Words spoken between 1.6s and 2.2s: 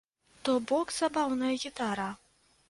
гітара.